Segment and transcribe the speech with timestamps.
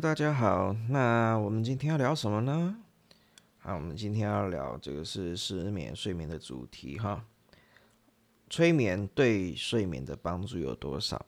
[0.00, 0.76] 大家好。
[0.90, 2.76] 那我们今天要聊什么呢？
[3.56, 7.24] 好，我们今天要聊这个是失眠睡眠的主题哈。
[8.50, 11.24] 催眠对睡眠的帮助有多少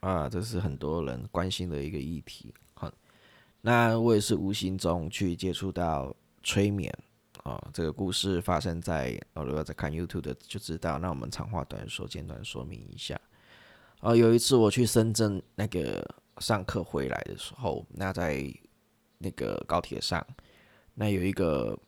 [0.00, 0.28] 啊？
[0.28, 2.54] 这是很多人关心的一个议题。
[2.74, 2.92] 好，
[3.60, 6.96] 那我也是无形中去接触到催眠
[7.42, 7.60] 啊。
[7.74, 10.96] 这个故事发生在哦，如果在看 YouTube 的就知道。
[11.00, 13.20] 那我们长话短说，简短说明一下。
[13.98, 16.08] 啊，有一次我去深圳那个
[16.38, 18.44] 上课回来的时候，那在
[19.18, 20.26] 那个高铁上。
[20.94, 21.78] 那有一个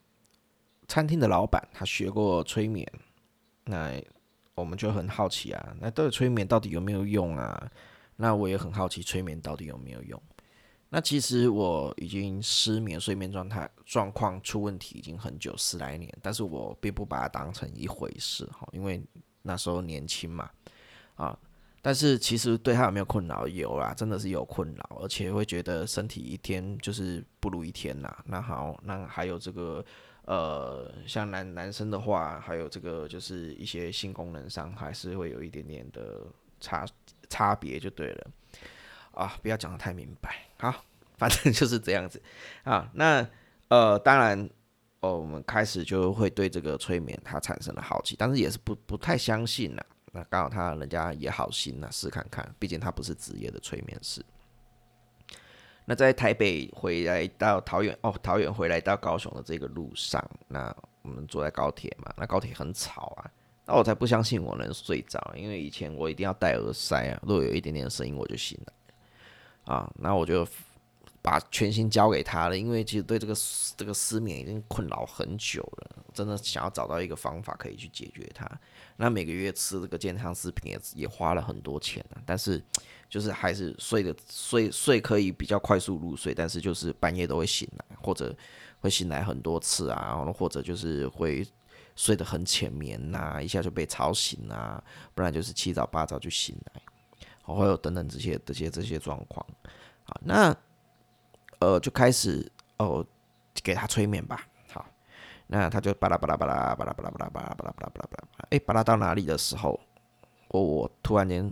[0.88, 2.90] 餐厅的老板，他学过催眠，
[3.64, 4.00] 那
[4.54, 7.70] 我们就很好奇啊，那到底催眠到底有没有用啊？
[8.16, 10.20] 那我也很好奇催眠到底有没有用。
[10.88, 19.02] 那其实我已经失眠、睡眠状态状况出问题已经很久十来年，但是我并不把它当成一回事哈，因为
[19.42, 20.50] 那时候年轻嘛，
[21.16, 21.38] 啊。
[21.86, 23.46] 但是其实对他有没有困扰？
[23.46, 28.16] 有啊，真的是有困扰，而且会觉得身体一天就是不如一天呐。
[28.24, 29.84] 那好，那还有这个
[30.24, 36.22] 呃，像男男生的话，还有这个就是一些性功能上还是会有一点点的
[36.58, 36.86] 差
[37.28, 38.30] 差别，就对了
[39.12, 39.36] 啊。
[39.42, 40.74] 不要讲的太明白，好，
[41.18, 42.18] 反正就是这样子
[42.62, 42.90] 啊。
[42.94, 43.28] 那
[43.68, 44.48] 呃，当然
[45.00, 49.84] 哦，我们开始就会对这个催眠它产生了好奇，但是也是不不太相信了。
[50.14, 54.24] 那刚好他人家也好心呐，试看看，毕竟他不是职业的催眠师。
[55.84, 63.28] 那在台北回来到桃园哦，桃园回来到高雄的这个路上，那我们坐在高铁嘛，那高铁很吵啊，
[63.66, 68.72] 那我才不相信我能睡着，因为以前我一定要戴耳塞啊，如果有一点点声音我就醒了
[69.74, 70.46] 啊，那我就。
[71.24, 73.34] 把全心交给他了，因为其实对这个
[73.78, 78.46] 这个失眠已经困扰很久了，真的想要找到一个方法可以去解决它。
[78.96, 82.62] 那每个月吃这个健康食品也也花了很多钱啊，但是
[83.08, 88.36] 就是还是睡的睡睡可以比较快速入睡，但是就是半夜都会醒来，或者
[88.80, 91.42] 会醒来很多次啊，然后或者就是会
[91.96, 96.82] 睡得很浅眠呐，一下就被吵醒啊，不然就是七早八早就醒来，
[97.44, 99.46] 会有等等这些这些这些状况
[100.04, 100.54] 啊，那。
[101.64, 103.02] 呃，就开始哦，
[103.62, 104.46] 给他催眠吧。
[104.70, 104.84] 好，
[105.46, 109.80] 那他就巴拉巴拉巴拉巴拉巴拉巴拉巴拉巴拉巴拉巴拉巴拉，哎，巴拉到哪里的时候，
[110.48, 111.50] 我我突然间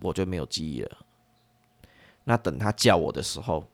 [0.00, 0.98] 我就没有记忆了。
[2.22, 3.64] 那等他叫我的时候，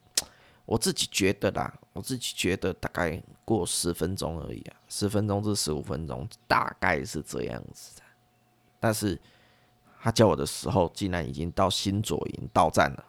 [0.65, 8.03] 我自己觉得啦，我自己觉得大概过十分钟而已啊，十分钟至十五分钟，大概是这样子的。
[8.81, 9.21] 但是
[10.01, 13.05] 他叫我的时候，竟然已经到新左营到站了。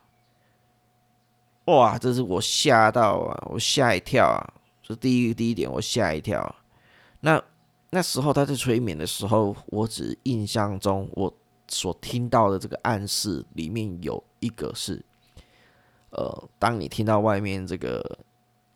[1.70, 1.98] 哇！
[2.00, 4.42] 这是我吓到啊，我吓一跳啊！
[4.82, 6.56] 这第一第一点，我吓一跳。
[7.20, 7.42] 那
[7.92, 11.32] 那时候他在催眠的时候，我只印象中我
[11.68, 15.04] 所听到的这个暗示里面有一个是，
[16.10, 18.18] 呃，当你听到外面这个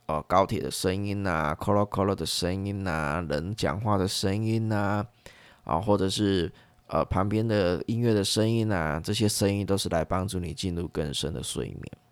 [0.05, 5.03] 呃高铁的声音呐，call call 的声音呐，人讲话的声音呐，
[5.63, 6.51] 啊，或者是
[6.87, 12.02] 呃旁边的音乐的声音呐，这些声音都是来帮助你进入更深的睡眠。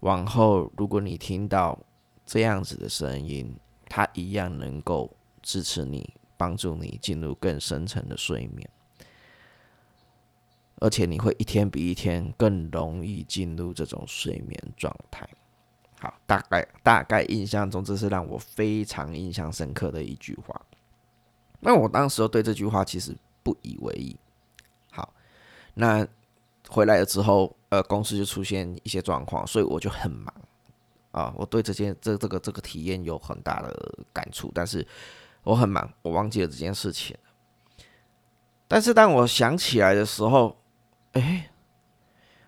[0.00, 1.78] 往后，如果你听到
[2.24, 3.56] 这样子的声音，
[3.88, 5.10] 它一样能够
[5.42, 8.68] 支持你，帮助你进入更深层的睡眠，
[10.80, 15.28] 而且你会一天比一天更容易进入这种睡眠状态。
[15.98, 20.60] 好，大概大概印象中，这是让我非常印象深刻的一句话。
[21.58, 24.14] 那我当时对这句话其实不以为意。
[24.90, 25.14] 好，
[25.72, 26.06] 那
[26.68, 27.54] 回来了之后。
[27.68, 30.32] 呃，公司就出现一些状况，所以我就很忙
[31.10, 31.34] 啊。
[31.36, 34.86] 我对这件这这个这个体验有很大的感触，但是
[35.42, 37.16] 我很忙，我忘记了这件事情。
[38.68, 40.56] 但是当我想起来的时候，
[41.14, 41.50] 哎，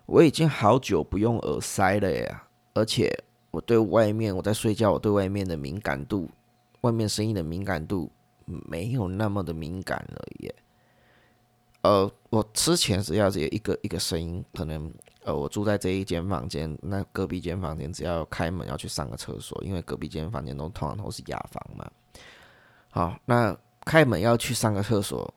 [0.06, 3.12] 我已经好久不用耳塞了呀，而且
[3.50, 6.30] 我对外面我在睡觉，我对外面的敏感度，
[6.82, 8.08] 外面声音的敏感度
[8.46, 10.54] 没有那么的敏感了耶。
[11.82, 14.92] 呃，我之前只要是有一个一个声音，可能。
[15.24, 21.90] 呃，我住在这一间房间，那隔壁间房间只要开门要去上个厕所，因为隔壁间房间都通常都是雅房嘛。
[22.88, 23.54] 好，那
[23.84, 25.34] 开门要去上个厕所，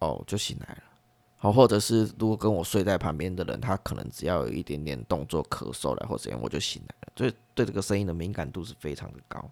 [0.00, 0.82] 哦，就醒来了。
[1.38, 7.12] 好，或者是如果跟我睡在旁边的人，他可能只要有一点点动作咳嗽了或怎样，我就醒来了。
[7.16, 9.50] 所以对这个声音的敏感度是非常的高，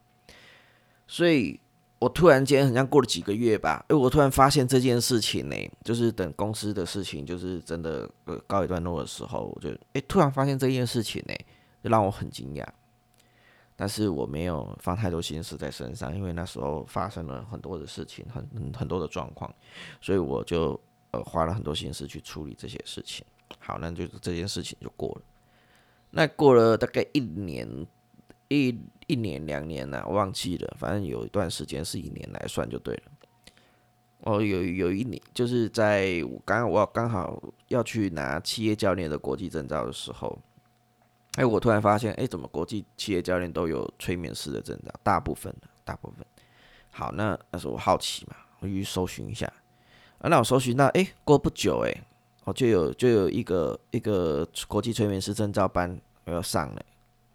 [1.06, 1.58] 所以。
[2.04, 11.34] 我突然间，好像过了几个月吧，哎，我突然发现这件事情呢，就是等公司的事情就是真的呃告一段落的时候，我就哎突然发现这件事情呢，
[11.82, 12.66] 就让我很惊讶。
[13.74, 18.46] 但是我没有放太多心思在身上，因为那时候发生了很多的事情，很
[18.78, 19.50] 很多的状况，
[20.02, 20.78] 所以我就
[21.12, 23.24] 呃花了很多心思去处理这些事情。
[23.58, 25.22] 好，那就这件事情就过了。
[26.10, 27.66] 那过了大概一年
[28.54, 33.02] 一一年两年呢，忘记了，反正有一段时间是一年来算就对了。
[34.20, 40.38] 哦，有有一年，就是在我刚我刚好要去拿企业教练的国际证照的时候，
[41.34, 44.90] 哎，我突然发现，哎，怎么国际企业教练都有催眠师的证照？
[45.02, 46.24] 大部分的，大部分。
[46.90, 49.46] 好，那那时候我好奇嘛，我去搜寻一下。
[50.18, 51.94] 啊，那我搜寻到，哎，过不久，哎，
[52.44, 56.82] 我就有就有一个一个国际催眠师证照班我要上了。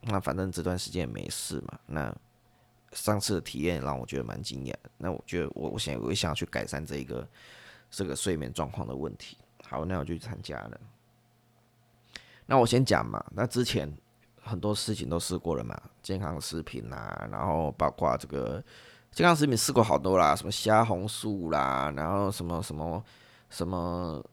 [0.02, 2.16] 那反正这段时间也没事嘛，那。
[2.94, 7.28] 上次的体验让我觉得蛮惊讶，那我觉得我我想我也想要去改善这一个
[7.92, 9.38] 这个睡眠状况的问题。
[9.68, 10.82] 好，那我就去参加了。
[12.48, 13.96] 那我先讲嘛，那之前
[14.42, 18.60] 很多事情都试过了嘛，健康食品啦，然后包括这个
[19.12, 23.04] 健康食品试过好多啦，什么虾红素啦，然后什么什么
[23.52, 24.26] 什么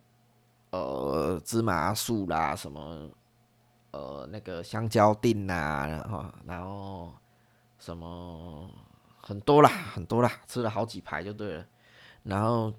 [0.70, 3.10] 呃芝麻素啦，什么
[3.90, 7.12] 呃那个香蕉锭啦，然后然后。
[7.78, 8.68] 什么
[9.20, 11.66] 很多啦，很多啦，吃了好几排就对了。
[12.22, 12.72] 然后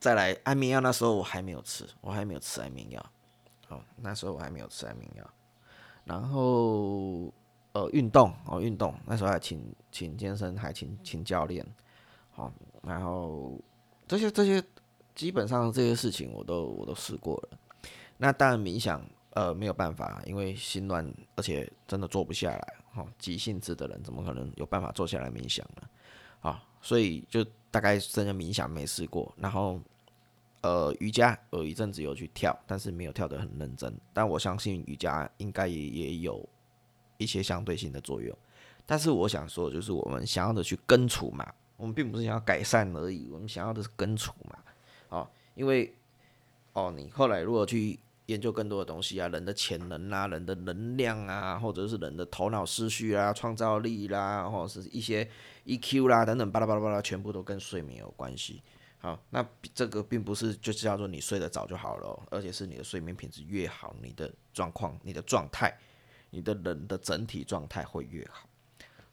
[0.00, 3.06] 再来安眠药，那时候我还没有吃，我还没有吃安眠药。
[3.68, 5.24] 哦，那时候我还没有吃安眠药。
[6.04, 7.32] 然后
[7.72, 11.64] 呃，运动哦，运动，那时候还请请健身，还请请教练。
[12.32, 13.58] 好，然后
[14.08, 14.62] 这些这些
[15.14, 17.58] 基本上这些事情我都我都试过了。
[18.18, 19.00] 那当然冥想
[19.36, 22.74] 呃没有办法，因为心乱，而且真的坐不下来。
[22.94, 25.82] 哦，急性子的人怎么可能有办法坐下来冥想呢？
[26.40, 29.30] 啊，所以就大概真的冥想没试过。
[29.36, 29.78] 然后，
[30.62, 33.94] 呃，瑜伽有一阵子有去跳，但是没有跳得很认真。
[34.14, 36.42] 但我相信瑜伽应该也也有
[37.18, 38.34] 一些相对性的作用。
[38.86, 41.46] 但是我想说，就是我们想要的去根除嘛，
[41.76, 44.58] 我们并不是想要改善而已，我们想要的是根除嘛。
[45.10, 45.92] 哦，因为
[46.72, 47.98] 哦，你后来如果去。
[48.26, 55.28] 研究更多的东西啊，人的潜能啊，人的能量啊，或者是人的头脑思绪啊，创造力啦，或者是一些
[55.64, 58.62] EQ 啦等等，巴拉巴拉巴拉，全部都跟睡眠有关系。
[58.98, 65.72] 好，那这个并不是就叫做你睡得早就好了，而且是你的睡眠品质越好，你的状况、你的状态、
[66.30, 68.48] 你的人的整体状态会越好。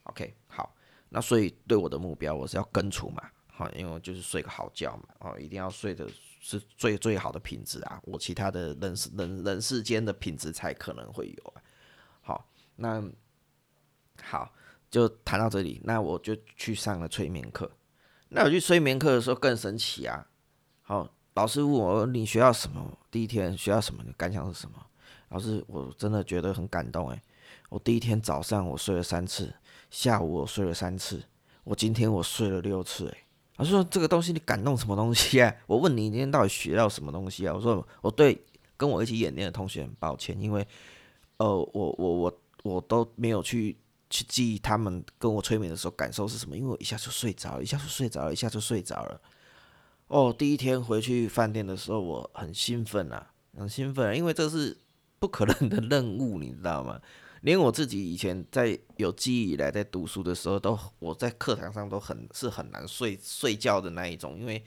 [0.04, 0.74] OK，好，
[1.10, 6.08] 那所以对我的目标，我是要根除嘛，好，因为就是睡个好觉嘛，哦，一定要睡得。
[6.46, 8.02] 是最最好的品质啊！
[8.04, 11.64] 我其他的人人人世间的品质才可能会有啊。
[12.22, 12.46] 好，
[12.76, 13.02] 那
[14.22, 14.54] 好，
[14.92, 15.80] 就谈到这里。
[15.86, 17.72] 那我就去上了催眠课。
[18.28, 20.28] 那我去催眠课的时候更神奇啊！
[20.82, 23.00] 好，老师问我你学到什么？
[23.10, 24.04] 第一天学到什么？
[24.06, 24.86] 你感想是什么？
[25.30, 27.22] 老师，我真的觉得很感动诶。
[27.70, 29.56] 我第一天早上我睡了三次，
[29.90, 31.24] 下午我睡了三次，
[31.64, 33.23] 我今天我睡了六次诶。
[33.56, 37.54] 他说：“这个东西你感动什么东西啊？” 我问你今天到底学到什么东西啊？
[37.54, 38.44] 我说：“我对
[38.76, 40.68] 跟我一起演练的同学很抱歉，因为
[41.38, 43.78] 呃，我我我我都没有去
[44.10, 49.22] 去记忆他们跟我催眠的时候感受是什么，因为我一下就睡着了，一下就睡着了，一下就睡着了。
[50.08, 54.76] 哦，第一天回去饭店的时候，我很兴奋啊，很兴奋，因为这是
[55.20, 57.00] 不可能的任务，你知道吗？”
[57.44, 64.64] 连我自己以前在有记忆以来，在读书的时候，都我在课堂上都很是很难睡睡觉的那一种，因为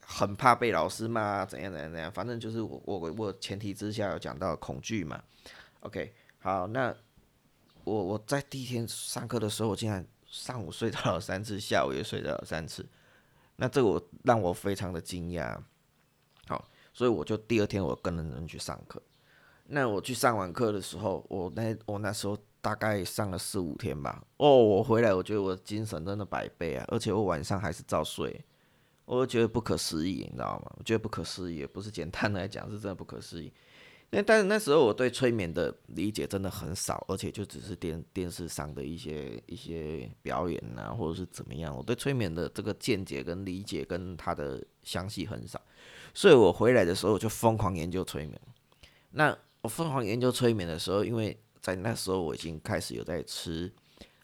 [0.00, 5.22] 很怕被老师骂，怎样怎样怎样，反正就是我我我前提之下有讲到恐惧嘛。
[5.80, 6.92] OK，好，那
[7.84, 12.84] 我我在第一天上课的时候，我竟然上午睡着了三次，下午也睡着了三次，
[13.54, 15.56] 那这我让我非常的惊讶。
[16.48, 19.00] 好，所以我就第二天我跟着人去上课。
[19.68, 24.22] 那我去上完课的时候，我那我那时候大概上了四五天吧。
[24.36, 28.44] 哦，我回来，我觉得我精神真的百倍啊，而且我晚上还是照睡，
[29.04, 30.72] 我觉得不可思议，你知道吗？
[30.78, 33.52] 我觉得不可思议，也不是简单来讲，是真的不可思议。
[34.10, 45.60] 那但是那时候我对催眠的理解真的很少，而且就只是电电视上的一些一些表演啊，或者是怎么样，我对催眠的这个见解跟理解跟它的详细很少，
[46.14, 48.40] 所以我回来的时候我就疯狂研究催眠。
[49.10, 53.68] 那我疯狂研究催眠的时候，因为在那时候我已经开始有在吃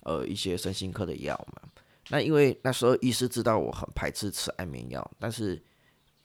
[0.05, 1.69] 呃一些身心科的药嘛。
[2.11, 5.61] 那因为那时候医师知道我很排斥吃安眠药，但是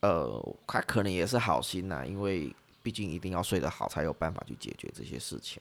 [0.02, 5.60] 呃他可能也是好心呐，因为毕竟一定要睡得好才有办法去解决这些事情，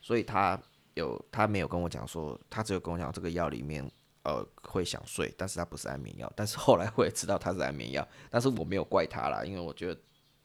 [0.00, 0.56] 所以他
[0.94, 3.84] 有他没有跟我讲说，他只有跟我讲这个药里面
[4.22, 6.32] 呃会想睡，但是他不是安眠药。
[6.36, 10.00] 但是后来我也知道他是安眠药，但是我没有怪他啦，因为我觉得。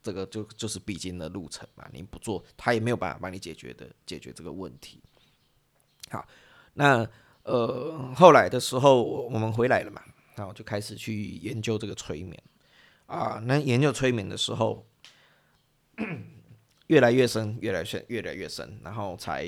[0.08, 5.02] 这个就就是必经的路程嘛，你不做，他也没有办法帮你解决的，解决这个问题。
[6.10, 6.26] 好，
[6.76, 7.06] 那
[7.44, 10.02] 呃后来的时候，我们回来了嘛，
[10.38, 12.42] 然后就开始去研究这个催眠
[13.08, 13.42] 啊。
[13.44, 14.88] 那研究催眠的时候，
[16.88, 19.46] 越来越深，越来越越来越深，然后才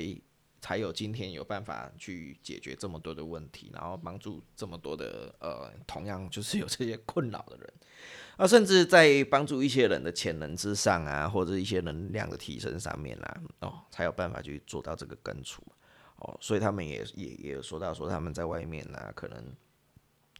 [0.60, 7.72] 才有今天有办法去解决这么多的问题，然后帮助这么多的呃，同样就是有这些困扰的人，
[8.36, 15.62] 啊，甚至在帮助一些人的潜能之上啊，或者一些能量的提升上面啦，哦，才有办法去做到这个根除，
[16.16, 19.42] 哦，所以他们也也也有说到说他们在外面呢，可能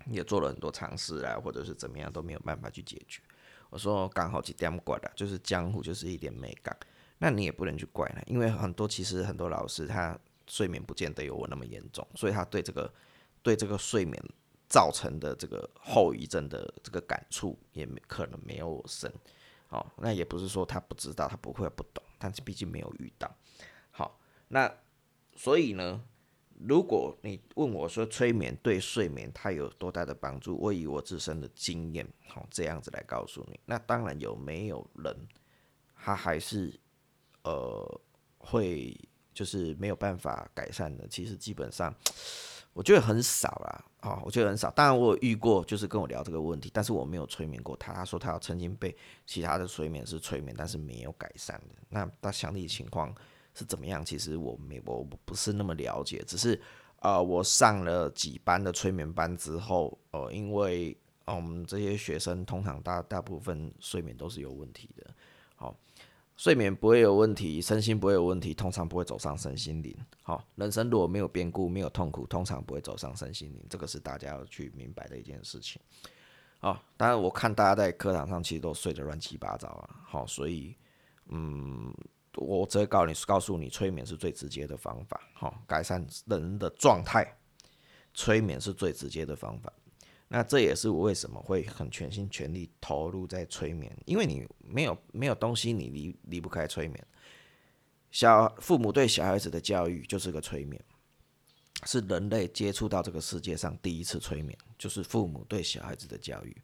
[0.07, 3.21] 也做了很多尝试啊，或者是怎么样都没有办法去解决。
[3.71, 6.77] 我说刚好几点过的，就是江湖就是一点美感，
[7.23, 12.93] 那你也不能去怪他，因为很多其实很多老师他睡眠不见得有我那么严重，所以他对这个
[13.43, 14.21] 对这个睡眠
[14.69, 19.13] 造成的这个后遗症的这个感触也没可能没有我深，
[19.69, 23.31] 哦，那也不是说他不知道，他不会不懂，但是毕竟没有遇到，
[23.91, 24.75] 好，那
[25.37, 26.03] 所以呢？
[26.63, 33.59] 如果你问我说催眠对睡眠它有多大的帮助，我以我自身的经验，好这样子来告诉你。
[33.65, 35.27] 那当然有没有人，
[35.97, 36.79] 他还是
[37.45, 38.01] 呃
[38.39, 38.97] 会
[39.35, 41.07] 就是没有办法改善的？
[41.09, 41.95] 其实基本上
[42.73, 44.71] 我觉得很少啦，啊，我觉得很少。
[44.71, 47.93] 当然我有遇过，就是跟我聊这个问题，但是我没有催眠过他。
[47.93, 51.75] 他说他曾经被其他的催眠师催眠，但是没有改善的。
[51.89, 53.15] 那他详细情况。
[53.53, 54.03] 是怎么样？
[54.05, 56.59] 其实我没我不是那么了解，只是
[57.01, 65.05] 呃，我上了几班的催眠班之后，呃，因为我嗯，这些学生通常大大部分睡眠都是有问题的，
[65.57, 65.77] 好，
[66.41, 69.95] 睡眠不会有问题，身心不会有问题，通常不会走上身心灵。
[70.23, 75.79] 好，人生如果没有变故，没有痛苦，通常不会走上身心灵，这个是大家要去明白的一件事情。
[76.59, 80.75] 好，当然我看大家在课堂上其实都睡得乱七八糟啊，好，所以
[81.29, 81.95] 嗯。
[82.37, 87.37] 我只会告诉你，告诉你，催眠是最直接的方法，好，改善人的状态，
[88.15, 89.71] 催眠是最直接的方法。
[90.33, 97.05] 那这也是我为什么会很全心全力投入在催眠，因为你没有没有东西，你离离不开催眠。
[98.13, 100.81] 小父母对小孩子的教育就是个催眠，
[101.85, 106.57] 是人类接触到这个世界上第一次催眠，就是父母对小孩子的教育。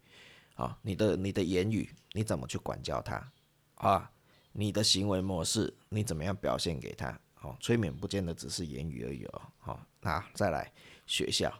[0.55, 3.33] 啊，你的你的言语，你怎么去管教他
[3.75, 4.09] 啊？
[4.53, 7.21] 你的行为模式，你怎么样表现给他？
[7.35, 9.43] 好，催眠不见得只是言语而已哦。
[9.59, 10.73] 好，那再来
[11.05, 11.53] 学校，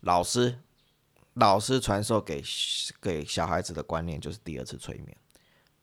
[0.00, 0.56] 老师，
[1.36, 2.42] 老师传授给
[3.00, 5.16] 给小孩子的观念就是第二次催眠，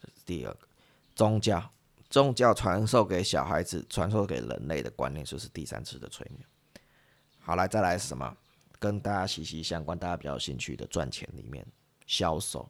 [0.01, 0.67] 这是第二个。
[1.15, 1.71] 宗教，
[2.09, 6.43] 宗教传授给小孩子、传授给人类的观念就是第三次的催眠。
[7.39, 8.35] 好，来再来是什么？
[8.79, 11.63] 跟大家息息相关，大家比较有兴趣的赚钱里面，
[12.07, 12.67] 销售。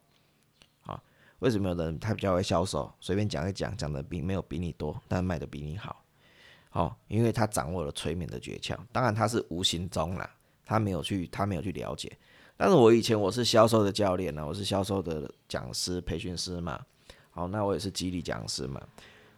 [0.81, 1.01] 啊
[1.39, 2.93] 为什么有人他比较会销售？
[2.99, 6.03] 随便讲一讲，讲的比没有比你多，但卖的比你好。
[6.69, 8.77] 好，因为他掌握了催眠的诀窍。
[8.91, 10.29] 当然他是无形中啦，
[10.65, 12.11] 他没有去，他没有去了解。
[12.55, 16.79] 但是我以前我是销售的教练呢，我是销售的讲师、培训师嘛。
[17.31, 18.81] 好，那我也是激励讲师嘛。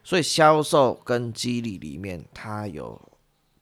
[0.04, 3.00] 所以销售跟激励里面，它有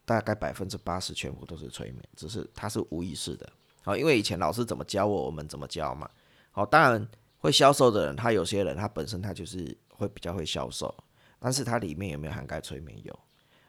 [0.05, 3.50] 大概百分之八十全部都是催眠，只是它是无意识的。
[3.84, 6.10] 好，因为以前老师怎么教我，我们怎么教嘛。
[6.51, 7.08] 好，当然。
[7.43, 10.96] 会销售的人，他有些人他本身他就是会比较会销售，
[11.39, 12.98] 但是他里面有没有涵盖催眠？
[13.03, 13.20] 有，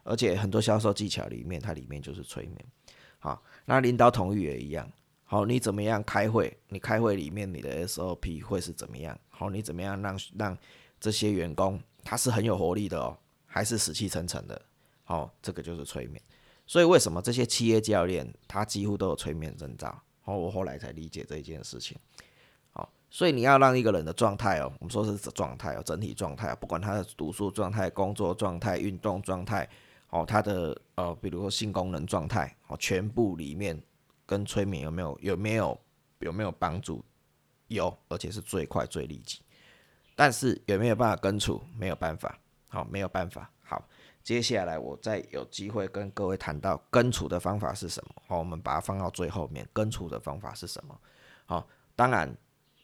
[0.05, 2.65] 而且很多销售技巧里面，它里面就是催眠。
[3.25, 4.87] 好，那领导统御也一样。
[5.25, 6.55] 好，你怎么样开会？
[6.69, 9.19] 你开会里面你的 SOP 会是怎么样？
[9.31, 10.59] 好，你怎么样让让
[11.01, 13.17] 这些员工他是很有活力的哦，
[13.47, 14.61] 还是死气沉沉的？
[15.05, 16.21] 好，这个就是催眠。
[16.67, 19.99] 所以为什么这些企业教练他几乎都有催眠证照？
[20.21, 21.97] 好，我后来才理解这一件事情。
[22.73, 29.67] 好所以你要让一个人的状态哦，我们说是状态哦，整体状态，不管他的读书状态、工作状态、运动状态，
[30.15, 33.77] 哦，他的呃，比如说性功能状态，哦，全部里面
[34.25, 35.81] 跟催眠有没有有没有
[36.21, 37.05] 有没有帮助？
[37.67, 39.41] 有，而且是最快最立即。
[40.15, 41.61] 但是有没有办法根除？
[41.77, 43.51] 没有办法，好，没有办法。
[43.65, 43.85] 好，
[44.23, 48.23] 接下来我再有机会跟各位谈到根除的方法是什么？
[48.29, 50.97] 好，我们把它放到最后面，根除的方法是什么？
[51.45, 51.67] 好，
[51.97, 52.33] 当然。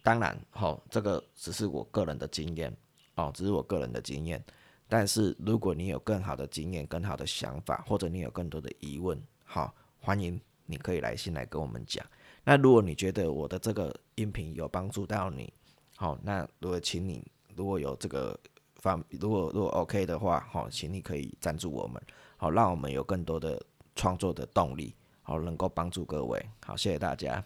[0.03, 2.75] 当然，好，这个只是我个人的经验，
[3.17, 4.43] 哦，只是我个人的经验。
[4.91, 12.05] 但是如果你有更好的经验、更好的想法，或者你有更多的疑问，好，欢迎你可以来信来跟我们讲。
[12.43, 15.53] 那如果你觉得我的这个音频有帮助到你，
[15.95, 18.37] 好，那如果请你如果有这个
[18.77, 22.03] 方，如果如果 OK 的话，好，请你可以赞助我们，
[22.37, 23.63] 好，让我们有更多的
[23.95, 26.45] 创作的动力，好，能够帮助各位。
[26.67, 27.45] 好，谢谢大家。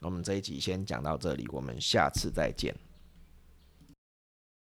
[0.00, 2.74] 我们这一集先讲到这里，我们下次再见。